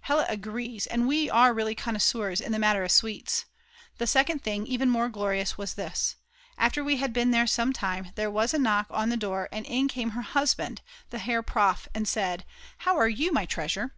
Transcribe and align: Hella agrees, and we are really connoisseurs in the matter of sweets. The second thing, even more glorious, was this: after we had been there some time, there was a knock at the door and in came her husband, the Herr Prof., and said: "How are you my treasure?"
Hella 0.00 0.26
agrees, 0.28 0.88
and 0.88 1.06
we 1.06 1.30
are 1.30 1.54
really 1.54 1.76
connoisseurs 1.76 2.40
in 2.40 2.50
the 2.50 2.58
matter 2.58 2.82
of 2.82 2.90
sweets. 2.90 3.44
The 3.98 4.06
second 4.08 4.42
thing, 4.42 4.66
even 4.66 4.90
more 4.90 5.08
glorious, 5.08 5.56
was 5.56 5.74
this: 5.74 6.16
after 6.58 6.82
we 6.82 6.96
had 6.96 7.12
been 7.12 7.30
there 7.30 7.46
some 7.46 7.72
time, 7.72 8.10
there 8.16 8.28
was 8.28 8.52
a 8.52 8.58
knock 8.58 8.88
at 8.92 9.10
the 9.10 9.16
door 9.16 9.48
and 9.52 9.64
in 9.64 9.86
came 9.86 10.10
her 10.10 10.22
husband, 10.22 10.82
the 11.10 11.20
Herr 11.20 11.40
Prof., 11.44 11.86
and 11.94 12.08
said: 12.08 12.44
"How 12.78 12.96
are 12.96 13.08
you 13.08 13.30
my 13.32 13.46
treasure?" 13.46 13.94